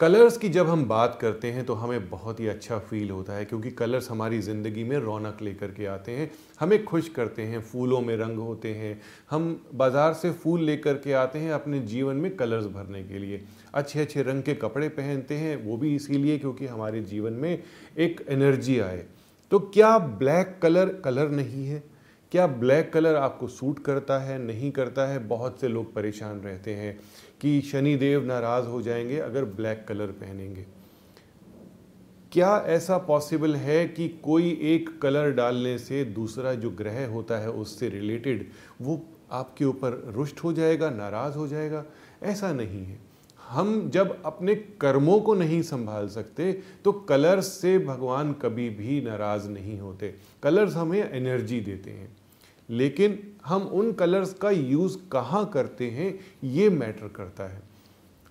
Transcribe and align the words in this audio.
Colours 0.00 0.36
की 0.36 0.48
जब 0.48 0.68
हम 0.68 0.84
बात 0.84 1.16
करते 1.20 1.50
हैं 1.50 1.64
तो 1.66 1.74
हमें 1.74 2.08
बहुत 2.08 2.40
ही 2.40 2.46
अच्छा 2.46 2.78
फील 2.78 3.10
होता 3.10 3.32
है, 3.32 3.44
क्योंकि 3.44 3.70
कलर्स 3.70 4.10
हमारी 4.10 4.38
ज़िंदगी 4.38 4.84
में 4.84 4.96
रौनक 4.98 5.38
लेकर 5.42 5.70
के 5.70 5.86
आते 5.86 6.12
हैं। 6.12 6.30
हमें 6.60 6.84
खुश 6.84 7.08
करते 7.08 7.42
हैं, 7.42 7.60
फूलों 7.62 8.00
में 8.00 8.16
रंग 8.16 8.38
होते 8.38 8.74
हैं। 8.74 9.00
हम 9.30 9.48
बाज़ार 9.74 10.12
से 10.14 10.32
फूल 10.34 10.62
लेकर 10.62 10.94
के 10.94 11.12
आते 11.12 11.38
हैं 11.38 11.52
अपने 11.52 11.80
जीवन 11.86 12.16
में 12.16 12.34
कलर्स 12.36 12.66
भरने 12.66 13.02
के 13.04 13.18
लिए। 13.18 13.42
अच्छे 13.74 14.00
अच्छे 14.00 14.22
रंग 14.22 14.42
के 14.42 14.54
कपड़े 14.56 14.88
पहनते 14.90 15.34
हैं, 15.34 15.56
वो 15.64 15.76
भी 15.76 15.94
इसीलिए 15.96 16.38
क्योंकि 16.38 16.66
हमारे 16.66 17.00
जीवन 17.02 17.32
में 17.32 17.62
एक 17.98 18.24
एनर्जी 18.28 18.78
आए। 18.80 19.04
तो 19.52 19.58
क्या 19.58 19.98
ब्लैक 19.98 20.58
कलर 20.62 21.00
कलर 21.04 21.30
नहीं 21.30 21.66
है? 21.66 21.82
क्या 22.32 22.46
ब्लैक 22.46 22.92
कलर 22.92 23.14
आपको 23.14 23.48
सूट 23.48 23.84
करता 23.84 24.18
है, 24.18 24.38
नहीं 24.38 24.70
करता 24.70 25.06
है? 25.06 25.18
बहुत 25.28 25.60
से 25.60 25.68
लोग 25.68 25.94
परेशान 25.94 26.40
रहते 26.40 26.74
हैं 26.74 27.00
कि 27.40 27.60
शनि 27.60 27.96
देव 27.96 28.24
नाराज़ 28.24 28.66
हो 28.66 28.82
जाएँगे 28.82 29.18
अगर 29.18 29.44
ब्लैक 29.44 29.84
कलर 29.88 30.06
पहनेंगे। 30.06 30.66
क्या 32.32 32.64
ऐसा 32.66 32.98
पॉसिबल 32.98 33.56
है 33.56 33.88
कि 33.88 34.08
कोई 34.08 34.50
एक 34.62 35.00
कलर 35.02 35.30
डालने 35.30 35.78
से 35.78 36.04
दूसरा 36.04 36.54
जो 36.54 36.70
ग्रह 36.70 37.06
होता 37.08 37.38
है 37.38 37.50
उससे 37.50 37.88
रिलेटेड 37.88 38.50
वो 38.80 39.00
आपके 39.32 39.64
ऊपर 39.64 40.12
रुष्ट 40.14 40.44
हो 40.44 40.52
जाएगा, 40.52 40.90
नाराज़ 40.90 41.36
हो 41.36 41.48
जाएगा? 41.48 41.84
ऐसा 42.22 42.52
नहीं 42.52 42.84
है। 42.84 43.05
हम 43.48 43.90
जब 43.90 44.22
अपने 44.24 44.54
कर्मों 44.54 45.20
को 45.20 45.34
नहीं 45.34 45.62
संभाल 45.62 46.08
सकते 46.08 46.52
तो 46.84 46.92
कलर्स 46.92 47.46
से 47.46 47.78
भगवान 47.78 48.32
कभी 48.32 48.68
भी 48.70 49.00
नाराज़ 49.00 49.48
नहीं 49.48 49.78
होते। 49.80 50.14
कलर्स 50.42 50.74
हमें 50.74 51.10
एनर्जी 51.10 51.60
देते 51.60 51.90
हैं। 51.90 52.16
लेकिन 52.70 53.18
हम 53.46 53.62
उन 53.62 53.92
कलर्स 53.92 54.34
का 54.34 54.50
यूज़ 54.50 54.96
कहाँ 55.12 55.44
करते 55.46 55.90
हैं, 55.90 56.18
ये 56.44 56.68
मैटर 56.70 57.08
करता 57.08 57.44
है। 57.44 57.62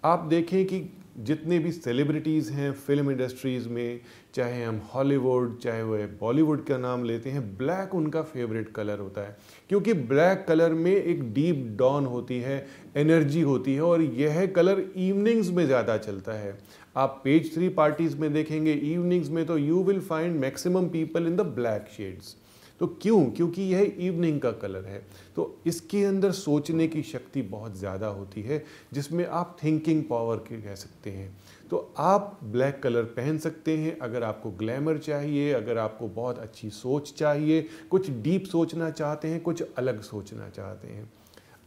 आप 0.04 0.20
देखें 0.20 0.66
कि 0.66 0.80
जितने 1.18 1.58
भी 1.60 1.72
सेलिब्रिटीज़ 1.72 2.52
हैं 2.52 2.72
फ़िल्म 2.74 3.12
इंडस्ट्रीज़ 3.12 3.68
में, 3.70 4.00
चाहे 4.36 4.64
हम 4.64 4.82
हॉलीवुड 4.94 5.58
चाहे 5.60 5.84
वह 5.84 6.06
बॉलीवुड 6.22 6.66
का 6.66 6.78
नाम 6.78 7.04
लेते 7.04 7.30
हैं 7.30 7.42
ब्लैक 7.58 7.94
उनका 7.96 8.22
फेवरेट 8.24 8.70
कलर 8.70 9.00
होता 9.00 9.22
है। 9.22 9.38
क्योंकि 9.70 9.94
ब्लैक 9.94 10.46
कलर 10.48 10.74
में 10.74 10.92
एक 10.92 11.24
डीप 11.34 11.66
डॉन 11.78 12.06
होती 12.06 12.40
है 12.40 12.66
एनर्जी 12.98 13.42
होती 13.42 13.76
है 13.76 13.82
और 13.82 14.02
यह 14.02 14.46
कलर 14.46 14.84
इवनिंग्स 14.98 15.50
में 15.50 15.66
ज़्यादा 15.66 15.98
चलता 15.98 16.34
है। 16.34 16.58
आप 16.98 17.22
पेज 17.24 17.54
थ्री 17.54 17.70
पार्टीज़ 17.72 18.18
में 18.18 18.32
देखेंगे 18.34 18.74
इवनिंग्स 18.74 19.30
में 19.30 19.46
तो 19.46 19.58
you 19.58 19.84
will 19.84 20.00
find 20.02 20.40
maximum 20.40 20.88
people 20.90 21.28
in 21.28 21.36
the 21.36 21.42
black 21.56 21.88
shades 21.98 22.36
तो 22.80 22.88
क्यों? 22.88 23.26
क्योंकि 23.26 23.62
यह 23.62 23.96
इवनिंग 24.00 24.42
का 24.42 24.52
कलर 24.52 24.86
है। 24.86 25.06
तो 25.36 25.62
इसके 25.66 26.04
अंदर 26.04 26.32
सोचने 26.32 26.88
की 26.88 27.04
शक्ति 27.04 27.42
बहुत 27.42 27.78
ज़्यादा 27.78 28.08
होती 28.08 28.42
है, 28.42 28.64
जिसमें 28.94 29.26
आप 29.26 29.58
थिंकिंग 29.64 30.04
पावर 30.04 30.38
के 30.38 30.62
कह 30.62 30.76
सकते 30.76 31.10
हैं। 31.10 31.38
तो 31.70 31.94
आप 31.98 32.40
ब्लैक 32.44 32.84
कलर 32.84 33.04
पहन 33.04 33.38
सकते 33.38 33.78
हैं, 33.78 34.00
अगर 34.00 34.24
आपको 34.24 34.52
ग्लैमर 34.52 34.98
चाहिए, 34.98 35.54
अगर 35.54 35.78
आपको 35.78 36.08
बहुत 36.08 36.40
अच्छी 36.40 36.70
सोच 36.70 37.14
चाहिए, 37.14 37.68
कुछ 37.92 38.10
डीप 38.10 38.46
सोचना 38.46 38.90
चाहते 38.90 39.28
हैं, 39.28 39.42
कुछ 39.42 39.64
अलग 39.78 40.02
सोचना 40.02 40.50
चाहते 40.50 40.88
हैं। 40.88 41.12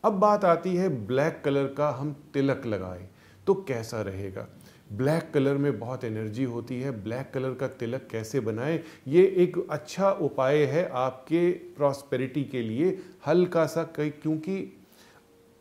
अब 0.05 0.12
बात 0.12 0.45
आती 0.45 0.75
है 0.77 1.06
ब्लैक 1.06 1.43
कलर 1.45 1.67
का 1.67 1.91
हम 1.91 2.17
तिलक 2.34 2.67
लगाएँ 2.67 3.09
तो 3.47 3.55
कैसा 3.55 4.03
रहेगा? 4.03 4.48
ब्लैक 4.92 5.31
कलर 5.34 5.56
में 5.56 5.78
बहुत 5.78 6.05
एनर्जी 6.05 6.44
होती 6.44 6.81
है, 6.81 6.91
ब्लैक 7.03 7.31
कलर 7.34 7.55
का 7.55 7.67
तिलक 7.69 8.08
कैसे 8.11 8.41
बनाएँ? 8.41 8.81
ये 9.09 9.25
एक 9.38 9.59
अच्छा 9.71 10.10
उपाय 10.10 10.65
है 10.65 10.88
आपके 10.88 11.50
प्रॉस्पेरिटी 11.76 12.44
के 12.44 12.62
लिए, 12.62 12.98
हल्का 13.27 13.66
सा 13.66 13.82
कई 13.97 14.10
क्योंकि 14.12 14.75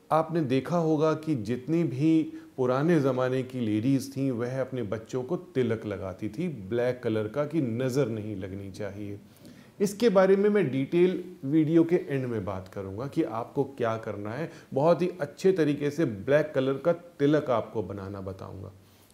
आपने 0.09 0.41
देखा 0.41 0.77
होगा 0.77 1.13
कि 1.13 1.35
जितनी 1.35 1.83
भी 1.83 2.33
पुराने 2.57 2.99
ज़माने 2.99 3.41
की 3.43 3.59
लेडीज़ 3.59 4.09
थी, 4.11 4.29
वह 4.31 4.61
अपने 4.61 4.83
बच्चों 4.83 5.23
को 5.23 5.37
तिलक 5.37 5.85
लगाती 5.85 6.29
थी, 6.29 6.47
ब्लैक 6.69 7.01
कलर 7.03 7.27
का 7.27 7.45
कि 7.45 7.61
नज़र 7.61 8.07
नहीं 8.07 8.35
लगनी 8.35 8.71
चाहिए। 8.71 9.19
इसके 9.79 10.09
बारे 10.09 10.35
में 10.35 10.49
मैं 10.49 10.69
डिटेल 10.71 11.23
वीडियो 11.45 11.83
के 11.83 11.95
एंड 11.95 12.25
में 12.25 12.43
बात 12.45 12.67
करूँगा 12.67 13.07
कि 13.07 13.23
आपको 13.23 13.63
क्या 13.77 13.95
करना 13.97 14.31
है। 14.31 14.49
बहुत 14.73 15.01
ही 15.01 15.09
अच्छे 15.21 15.51
तरीके 15.51 15.91
से 15.91 16.05
ब्लैक 16.05 16.51
कलर 16.55 16.77
का 16.77 16.93
तिलक 16.93 17.49
आपको 17.49 17.83
बनाना 17.83 18.21
बताऊँगा। 18.21 18.71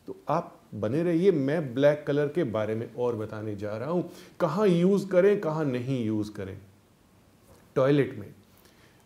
तो 0.08 0.16
आप 0.30 0.60
बने 0.76 1.02
रहिए, 1.04 1.32
मैं 1.32 1.74
ब्लैक 1.74 2.04
कलर 2.08 2.28
के 2.28 2.44
बारे 2.46 2.76
में 2.76 2.88
और 2.94 3.16
बताने 3.16 3.56
जा 3.56 3.76
रहा 3.78 3.90
हूँ। 3.90 4.10
कहाँ 4.40 4.68
यूज़ 4.68 5.08
करें, 5.08 5.40
कहाँ 5.42 5.66
नहीं 5.66 6.04
यूज़ 6.06 6.32
करें। 6.32 6.58
टॉयलेट 7.76 8.18
में। 8.20 8.28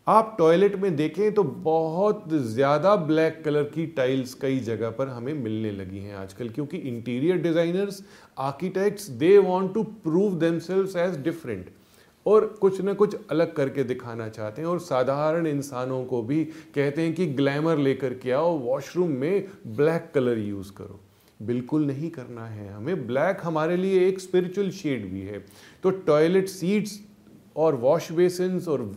आप 0.08 0.36
टॉयलेट 0.38 0.76
में 0.76 0.96
देखें 0.96 1.34
तो 1.34 1.44
बहुत 1.44 2.24
ज़्यादा 2.34 2.96
ब्लैक 2.98 3.42
कलर 3.46 3.64
की 3.66 3.86
टाइल्स 3.88 4.34
कई 4.34 4.60
जगह 4.62 4.90
पर 4.90 5.08
हमें 5.08 5.34
मिलने 5.34 5.72
लगी 5.72 6.00
हैं 6.00 6.16
आजकल, 6.16 6.50
क्योंकि 6.50 6.78
interior 6.78 7.38
designers 7.38 8.04
architects 8.40 9.10
they 9.10 9.38
want 9.40 9.74
to 9.74 9.84
prove 9.84 10.40
themselves 10.40 10.96
as 10.96 11.18
different 11.24 11.70
और 12.28 12.46
कुछ 12.62 12.82
ना 12.82 12.94
कुछ 12.94 13.16
अलग 13.30 13.54
करके 13.54 13.84
दिखाना 13.84 14.30
चाहते 14.30 14.62
हैं। 14.62 14.70
और 14.70 14.80
साधारण 14.80 15.48
इंसानों 15.48 16.06
को 16.06 16.22
भी 16.24 16.46
कहते 16.46 17.02
हैं 17.02 17.14
कि 17.14 17.26
ग्लैमर 17.26 17.78
लेकर 17.78 18.14
के 18.14 18.32
आओ, 18.32 18.58
वॉशरूम 18.58 19.10
में 19.10 19.48
ब्लैक 19.68 20.12
कलर 20.16 20.38
यूज़ 20.38 20.72
करो। 20.72 21.00
बिल्कुल 21.42 21.86
नहीं 21.86 22.10
करना 22.10 22.46
है 22.46 22.74
हमें। 22.74 23.08
ब्लैक 23.08 23.38
हमारे 23.44 23.78
लिए 23.78 24.08
एक 24.08 24.20
स्पिरिचुअल 24.20 24.70
शेड 24.70 25.12
भी 25.12 25.22
है। 25.22 25.46
तो 25.84 25.90
टॉयलेट 25.90 26.48
सीट्स 26.48 27.00
और 27.56 27.76
वॉश 27.76 28.12
बेसिन्स 28.12 28.68
और 28.68 28.96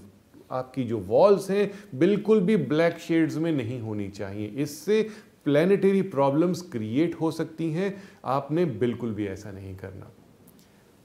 आपकी 0.53 0.85
जो 0.85 0.99
वॉल्स 0.99 1.51
हैं, 1.51 1.71
बिल्कुल 1.99 2.41
भी 2.41 2.57
ब्लैक 2.57 2.99
शेड्स 2.99 3.37
में 3.37 3.53
नहीं 3.53 3.81
होनी 3.81 4.09
चाहिए। 4.09 4.47
इससे 4.47 5.09
प्लानिटरी 5.45 6.03
प्रॉब्लम्स 6.03 6.63
क्रिएट 6.63 7.15
हो 7.15 7.31
सकती 7.31 7.73
हैं। 7.73 8.03
आपने 8.25 8.65
बिल्कुल 8.65 9.11
भी 9.11 9.27
ऐसा 9.27 9.53
नहीं 9.53 9.77
करना। 9.77 10.11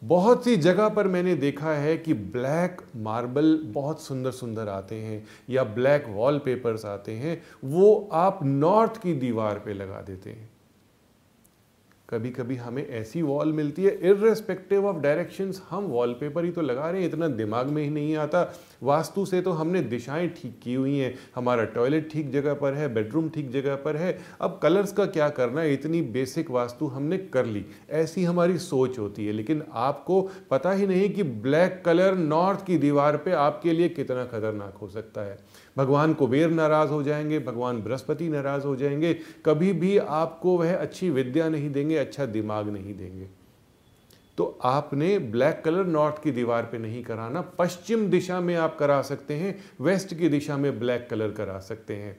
बहुत 0.04 0.44
सी 0.44 0.58
जगह 0.58 0.90
पर 0.90 1.08
मैंने 1.08 1.36
देखा 1.36 1.72
है 1.72 1.98
कि 1.98 2.14
ब्लैक 2.14 2.82
मार्बल 2.96 3.60
बहुत 3.64 4.02
सुंदर 4.02 4.32
सुंदर 4.32 4.68
आते 4.68 4.96
हैं 4.96 5.28
या 5.50 5.64
ब्लैक 5.64 6.06
वॉलपेपर्स 6.08 6.86
आते 6.86 7.12
हैं, 7.12 7.44
वो 7.64 8.10
आप 8.14 8.40
नॉर्थ 8.44 9.02
की 9.02 9.14
दीवार 9.14 9.60
पे 9.60 9.74
लगा 9.74 10.02
देते 10.02 10.30
हैं। 10.30 10.55
कभी 12.10 12.30
कभी 12.30 12.56
हमें 12.56 12.88
ऐसी 12.90 13.22
वॉल 13.22 13.54
मिलती 13.54 13.84
है 13.84 13.92
इरेस्पेक्टिव 14.02 14.86
ऑफ़ 14.86 14.98
डायरेक्शंस 14.98 15.62
हम 15.70 15.84
वॉलपेपर 15.84 16.46
ही 16.46 16.52
तो 16.52 16.62
लगा 16.62 16.90
रहे 16.90 17.02
हैं, 17.02 17.08
इतना 17.10 17.28
दिमाग 17.28 17.68
में 17.68 17.84
ही 17.84 17.90
नहीं 17.90 18.16
आता। 18.16 18.54
वास्तु 18.84 19.26
से 19.26 19.42
तो 19.42 19.52
हमने 19.52 19.82
दिशाएँ 19.82 20.28
ठीक 20.28 20.60
की 20.64 20.74
हुई 20.74 20.98
हैं। 20.98 21.16
हमारा 21.36 21.64
टॉयलेट 21.66 22.12
ठीक 22.12 22.32
जगह 22.32 22.54
पर 22.54 22.74
है 22.74 22.94
बेडरूम 22.94 23.30
ठीक 23.30 23.52
जगह 23.52 23.76
पर 23.76 23.96
है। 23.96 24.20
अब 24.42 24.60
कलर्स 24.64 24.94
का 24.94 25.06
क्या 25.06 25.30
करना 25.30 25.62
है? 25.62 25.74
इतनी 25.74 26.02
बेसिक 26.02 26.52
वास्तु 26.52 26.88
हमने 26.88 27.18
कर 27.18 27.46
ली। 27.46 27.66
ऐसी 27.90 28.24
हमारी 28.24 28.58
सोच 28.58 29.00
होती 29.00 29.26
है। 29.26 29.34
लेकिन 29.34 29.64
आपको 29.74 30.30
पता 30.52 30.72
ही 30.72 30.88
नहीं 30.88 31.10
कि 31.10 31.24
ब्लैक 31.24 31.82
कलर 31.86 32.16
नॉर्थ 32.16 32.66
की 32.66 32.78
दीवार 32.78 33.18
पर 33.18 33.32
आपके 33.32 33.72
लिए 33.72 33.90
कितना 33.90 34.26
खतरनाक 34.26 34.74
हो 34.74 34.88
सकता 34.88 35.22
है। 35.22 35.38
भगवान 35.78 36.14
कुबेर 36.14 36.50
नाराज़ 36.50 36.90
हो 36.90 37.04
जाएँगे, 37.04 37.40
भगवान 37.40 37.82
बृहस्पति 37.82 38.30
नाराज़ 38.30 38.64
हो 38.64 38.76
जाएँगे। 38.76 39.14
कभी 39.46 39.74
भी 39.74 39.98
आपको 39.98 40.58
वह 40.58 40.76
अच्छी 40.76 41.10
विद्या 41.10 41.50
नहीं 41.50 41.72
देंगे 41.72 41.98
अच्छा 41.98 42.26
दिमाग 42.26 42.70
नहीं 42.70 42.98
देंगे। 42.98 43.28
तो 44.38 44.60
आपने 44.64 45.20
ब्लैक 45.20 45.62
कलर 45.66 45.86
नॉर्थ 45.86 46.24
की 46.24 46.32
दीवार 46.32 46.64
पे 46.64 46.78
नहीं 46.78 47.04
कराना, 47.04 47.42
पश्चिम 47.42 48.10
दिशा 48.10 48.40
में 48.40 48.56
आप 48.56 48.78
करा 48.78 49.02
सकते 49.02 49.34
हैं, 49.34 49.64
वेस्ट 49.82 50.14
की 50.14 50.30
दिशा 50.30 50.58
में 50.58 50.80
ब्लैक 50.80 51.08
कलर 51.10 51.32
करा 51.32 51.60
सकते 51.60 51.96
हैं। 51.96 52.18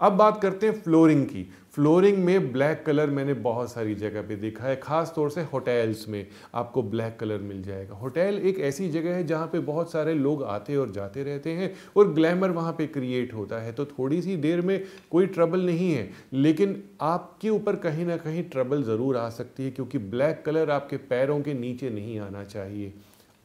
अब 0.00 0.12
बात 0.12 0.42
करते 0.42 0.66
हैं 0.66 0.80
फ्लोरिंग 0.80 1.26
की। 1.26 1.50
फ्लोरिंग 1.78 2.16
में 2.18 2.50
ब्लैक 2.52 2.82
कलर 2.86 3.10
मैंने 3.10 3.34
बहुत 3.34 3.70
सारी 3.72 3.94
जगह 3.94 4.22
पे 4.22 4.36
देखा 4.36 4.64
है, 4.64 4.76
ख़ास 4.76 5.12
तौर 5.16 5.28
से 5.30 5.42
होटल्स 5.42 6.08
में 6.08 6.26
आपको 6.54 6.82
ब्लैक 6.84 7.16
कलर 7.20 7.38
मिल 7.40 7.62
जाएगा। 7.62 7.94
होटल 7.94 8.40
एक 8.44 8.58
ऐसी 8.60 8.88
जगह 8.90 9.14
है 9.14 9.26
जहाँ 9.26 9.46
पे 9.46 9.58
बहुत 9.60 9.92
सारे 9.92 10.14
लोग 10.14 10.42
आते 10.44 10.76
और 10.76 10.90
जाते 10.90 11.22
रहते 11.22 11.52
हैं 11.52 11.72
और 11.96 12.12
ग्लैमर 12.14 12.50
वहाँ 12.50 12.72
पे 12.72 12.86
क्रिएट 12.88 13.34
होता 13.34 13.62
है। 13.62 13.72
तो 13.72 13.84
थोड़ी 13.86 14.20
सी 14.22 14.36
देर 14.38 14.60
में 14.60 14.82
कोई 15.10 15.26
ट्रबल 15.28 15.66
नहीं 15.66 15.92
है, 15.92 16.10
लेकिन 16.32 16.82
आपके 17.02 17.50
ऊपर 17.50 17.76
कहीं 17.78 18.06
ना 18.06 18.16
कहीं 18.16 18.42
ट्रबल 18.50 18.82
ज़रूर 18.82 19.16
आ 19.16 19.28
सकती 19.30 19.64
है, 19.64 19.70
क्योंकि 19.70 19.98
ब्लैक 19.98 20.42
कलर 20.46 20.70
आपके 20.70 20.96
पैरों 21.08 21.40
के 21.40 21.54
नीचे 21.54 21.90
नहीं 21.90 22.18
आना 22.20 22.44
चाहिए। 22.44 22.92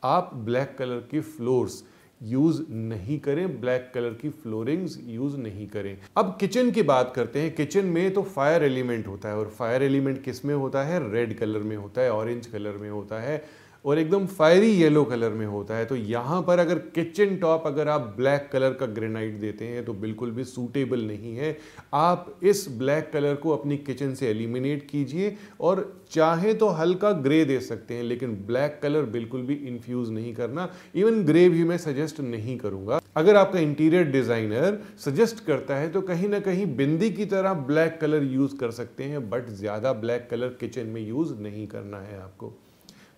आप 0.03 0.31
ब्लैक 0.35 0.75
कलर 0.79 1.07
के 1.11 1.19
फ्लोर्स 1.21 1.83
यूज़ 2.23 2.61
नहीं 2.69 3.19
करें 3.19 3.61
ब्लैक 3.61 3.91
कलर 3.95 4.09
की 4.09 4.29
फ्लोरिंग्स 4.29 4.99
यूज़ 5.07 5.37
नहीं 5.37 5.67
करें। 5.67 5.97
अब 6.17 6.37
किचन 6.39 6.71
की 6.71 6.81
बात 6.81 7.13
करते 7.15 7.41
हैं। 7.41 7.55
किचन 7.55 7.85
में 7.85 8.13
तो 8.13 8.21
फायर 8.23 8.63
एलिमेंट 8.63 9.07
होता 9.07 9.29
है 9.29 9.35
और 9.35 9.49
फायर 9.49 9.83
एलिमेंट 9.83 10.23
किसमें 10.23 10.55
होता 10.55 10.83
है? 10.83 11.11
रेड 11.11 11.37
कलर 11.37 11.59
में 11.59 11.75
होता 11.77 12.01
है 12.01 12.11
ऑरेंज 12.11 12.45
कलर 12.45 12.77
में 12.77 12.89
होता 12.89 13.21
है। 13.21 13.62
और 13.85 13.99
एकदम 13.99 14.25
फायरी 14.27 14.69
येलो 14.71 15.03
कलर 15.03 15.29
में 15.31 15.45
होता 15.45 15.77
है। 15.77 15.85
तो 15.85 15.95
यहाँ 15.95 16.41
पर 16.41 16.59
अगर 16.59 16.79
किचन 16.95 17.35
टॉप 17.37 17.67
अगर 17.67 17.87
आप 17.87 18.13
ब्लैक 18.17 18.49
कलर 18.53 18.73
का 18.73 18.85
ग्रेनाइट 18.87 19.39
देते 19.39 19.65
हैं 19.65 19.83
तो 19.85 19.93
बिल्कुल 19.95 20.31
भी 20.31 20.43
सूटेबल 20.45 21.01
नहीं 21.01 21.35
है। 21.35 21.57
आप 21.93 22.39
इस 22.43 22.65
ब्लैक 22.79 23.09
कलर 23.13 23.35
को 23.35 23.49
अपनी 23.51 23.77
किचन 23.79 24.13
से 24.13 24.29
एलिमिनेट 24.29 24.87
कीजिए 24.89 25.35
और 25.61 25.83
चाहे 26.11 26.53
तो 26.53 26.67
हल्का 26.71 27.11
ग्रे 27.11 27.43
दे 27.45 27.59
सकते 27.61 27.93
हैं, 27.93 28.03
लेकिन 28.03 28.35
ब्लैक 28.47 28.79
कलर 28.83 29.03
बिल्कुल 29.11 29.41
भी 29.41 29.53
इन्फ्यूज 29.67 30.09
नहीं 30.11 30.33
करना। 30.33 30.69
इवन 30.95 31.23
ग्रे 31.25 31.47
भी 31.49 31.63
मैं 31.63 31.77
सजेस्ट 31.79 32.19
नहीं 32.21 32.57
करूँगा। 32.57 32.99
अगर 33.15 33.35
आपका 33.35 33.59
इंटीरियर 33.59 34.03
डिज़ाइनर 34.11 34.79
सजेस्ट 34.99 35.45
करता 35.45 35.75
है 35.75 35.89
तो 35.89 36.01
कहीं 36.03 36.27
ना 36.29 36.39
कहीं 36.41 36.65
बिंदी 36.75 37.09
की 37.11 37.25
तरह 37.27 37.53
ब्लैक 37.65 37.97
कलर 38.01 38.23
यूज़ 38.25 38.55
कर 38.57 38.71
सकते 38.71 39.03
हैं 39.03 39.29
बट 39.29 39.49
ज़्यादा 39.51 39.93
ब्लैक 39.95 40.27
कलर 40.31 40.57
किचन 40.59 40.87
में 40.87 41.01
यूज़ 41.01 41.33
नहीं 41.35 41.67
करना 41.67 41.99
है 41.99 42.21
आपको। 42.21 42.53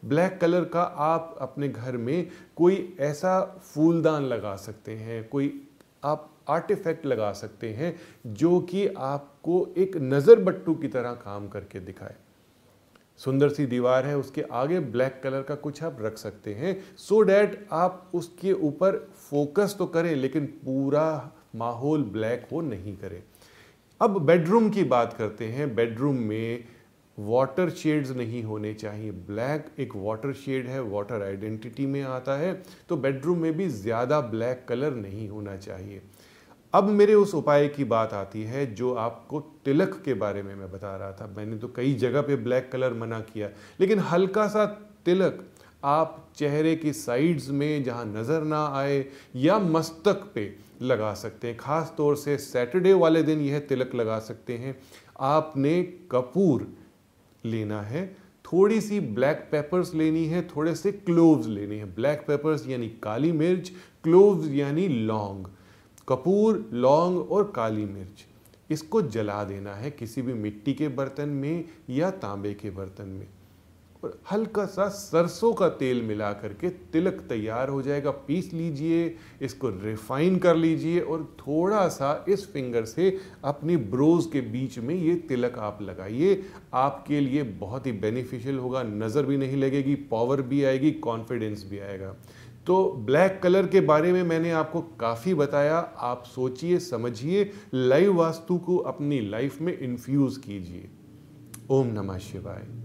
ब्लैक 0.06 0.38
कलर 0.42 0.63
का 0.66 0.81
आप 0.81 1.36
अपने 1.42 1.69
घर 1.69 1.98
में 1.98 2.28
कोई 2.56 2.96
ऐसा 3.00 3.42
फूलदान 3.63 4.24
लगा 4.24 4.56
सकते 4.56 4.92
हैं, 4.92 5.28
कोई 5.30 5.62
आप 6.04 6.30
आर्टिफैक्ट 6.50 7.06
लगा 7.06 7.31
सकते 7.34 7.69
हैं 7.69 7.96
जो 8.28 8.60
कि 8.62 8.88
आपको 8.88 9.68
एक 9.78 9.98
नज़र 9.98 10.40
बट्टू 10.40 10.74
की 10.74 10.88
तरह 10.88 11.13
काम 11.16 11.48
करके 11.48 11.80
दिखाए। 11.80 12.16
सुंदर 13.19 13.50
सी 13.50 13.66
दीवार 13.66 14.06
है, 14.06 14.18
उसके 14.18 14.42
आगे 14.54 14.80
ब्लैक 14.80 15.19
कलर 15.24 15.42
का 15.42 15.56
कुछ 15.56 15.81
आप 15.84 15.98
रख 16.02 16.18
सकते 16.18 16.54
हैं। 16.54 16.75
सो 16.98 17.16
so 17.16 17.28
डैट 17.28 17.68
आप 17.72 18.12
उसके 18.13 18.54
ऊपर 18.54 18.98
फोकस 19.22 19.75
तो 19.80 19.86
करें, 19.86 20.16
लेकिन 20.16 20.46
पूरा 20.46 21.31
माहौल 21.56 22.04
ब्लैक 22.04 22.48
हो 22.52 22.62
नहीं 22.62 22.96
करें। 22.98 23.22
अब 24.02 24.19
बेडरूम 24.22 24.69
की 24.69 24.84
बात 24.84 25.13
करते 25.13 25.46
हैं। 25.46 25.74
बेडरूम 25.75 26.16
में 26.19 26.63
वाटर 27.17 27.69
शेड्स 27.71 28.09
नहीं 28.12 28.44
होने 28.44 28.73
चाहिए। 28.73 29.12
ब्लैक 29.12 29.69
एक 29.79 29.95
वाटर 29.95 30.33
शेड 30.35 30.67
है 30.67 30.81
वाटर 30.83 31.23
आइडेंटिटी 31.23 31.85
में 31.85 32.01
आता 32.03 32.38
है 32.38 32.53
तो 32.89 32.97
बेडरूम 32.97 33.38
में 33.39 33.51
भी 33.57 33.67
ज़्यादा 33.69 34.19
ब्लैक 34.21 34.65
कलर 34.69 34.95
नहीं 34.95 35.27
होना 35.29 35.56
चाहिए। 35.57 36.01
अब 36.73 36.89
मेरे 36.91 37.13
उस 37.15 37.33
उपाय 37.35 37.67
की 37.67 37.83
बात 37.85 38.13
आती 38.13 38.41
है, 38.44 38.65
जो 38.67 38.94
आपको 38.94 39.39
तिलक 39.65 40.01
के 40.06 40.13
बारे 40.15 40.41
में 40.44 40.53
मैं 40.56 40.71
बता 40.71 40.95
रहा 40.95 41.12
था। 41.12 41.33
मैंने 41.38 41.57
तो 41.57 41.67
कई 41.67 41.94
जगह 41.95 42.21
पे 42.21 42.35
ब्लैक 42.38 42.69
कलर 42.71 42.94
मना 42.94 43.19
किया, 43.23 43.50
लेकिन 43.79 44.00
हल्का 44.01 44.47
सा 44.47 44.65
तिलक 45.06 45.44
आप 45.83 46.23
चेहरे 46.35 46.75
की 46.75 46.94
साइड्स 46.94 47.50
में 47.50 47.83
जहाँ 47.83 48.06
नज़र 48.07 48.44
ना 48.44 48.65
आए 48.75 49.06
या 49.38 49.57
मस्तक 49.59 50.31
पे 50.35 50.53
लगा 50.81 51.13
सकते 51.15 51.47
हैं। 51.47 51.57
ख़ास 51.57 51.94
तौर 51.97 52.15
से 52.18 52.38
सैटरडे 52.38 52.94
वाले 52.95 53.21
दिन 53.23 53.41
यह 53.41 53.59
तिलक 53.61 53.95
लगा 53.95 54.19
सकते 54.21 54.57
हैं। 54.57 54.77
आपने 55.21 55.81
कपूर 56.11 56.68
लेना 57.45 57.81
है, 57.81 58.18
थोड़ी 58.45 58.81
सी 58.81 59.00
ब्लैक 59.00 59.47
पेपर्स 59.51 59.94
लेनी 59.94 60.25
है, 60.25 60.47
थोड़े 60.47 60.75
से 60.75 60.92
क्लोव्स 60.92 61.47
लेने 61.47 61.75
हैं। 61.75 61.95
ब्लैक 61.95 62.25
पेपर्स 62.27 62.68
यानी 62.68 62.89
काली 62.89 63.31
मिर्च 63.31 63.71
क्लोव्स 64.03 64.50
यानी 64.50 64.88
लौंग। 64.88 65.45
कपूर, 66.09 66.69
लौंग 66.74 67.18
और 67.31 67.51
काली 67.56 67.86
मिर्च। 67.86 68.25
इसको 68.69 69.01
जला 69.01 69.44
देना 69.44 69.74
है 69.74 69.92
किसी 69.92 70.21
भी 70.21 70.33
मिट्टी 70.33 70.74
के 70.74 70.88
बर्तन 70.88 71.30
में 71.30 71.65
या 71.89 72.12
तांबे 72.12 72.53
के 72.53 72.69
बर्तन 72.69 73.07
में। 73.07 73.27
और 74.06 74.19
हल्का 74.31 74.66
सा 74.66 74.88
सरसों 74.90 75.52
का 75.54 75.68
तेल 75.69 76.02
मिला 76.02 76.31
करके 76.34 76.69
तिलक 76.94 77.13
तैयार 77.30 77.69
हो 77.69 77.81
जाएगा। 77.81 78.12
पीस 78.28 78.54
लीजिए, 78.54 79.16
इसको 79.42 79.69
रिफाइन 79.69 80.38
कर 80.38 80.56
लीजिए 80.56 81.00
और 81.00 81.24
थोड़ा 81.40 81.88
सा 81.88 82.25
इस 82.30 82.46
फिंगर 82.54 82.86
से 82.86 83.18
अपनी 83.44 83.78
ब्रोज 83.78 84.25
के 84.25 84.42
बीच 84.42 84.78
में 84.80 84.94
ये 84.96 85.16
तिलक 85.16 85.57
आप 85.60 85.81
लगाइए। 85.81 86.42
आपके 86.74 87.19
लिए 87.19 87.44
बहुत 87.44 87.88
ही 87.88 87.92
बेनिफिशियल 87.92 88.57
होगा, 88.57 88.84
नज़र 88.84 89.25
भी 89.25 89.38
नहीं 89.38 89.57
लगेगी, 89.57 89.96
पावर 89.96 90.42
भी 90.42 90.63
आएगी, 90.63 90.92
कॉन्फिडेंस 90.92 91.66
भी 91.69 91.80
आएगा। 91.80 92.16
तो 92.68 92.92
ब्लैक 93.06 93.40
कलर 93.44 93.68
के 93.68 93.81
बारे 93.81 94.13
में 94.13 94.24
मैंने 94.24 94.52
आपको 94.52 94.81
काफ़ी 95.00 95.34
बताया। 95.34 95.78
आप 95.98 96.24
सोचिए, 96.25 96.80
समझिए, 96.80 97.52
लाइव 97.74 98.13
वास्तु 98.13 98.57
को 98.57 98.78
अपनी 98.78 99.22
लाइफ 99.22 99.62
में 99.62 99.78
इन्फ्यूज़ 99.80 100.40
कीजिए। 100.40 100.90
ओम 101.69 101.88
नमः 101.88 102.18
शिवाय। 102.18 102.84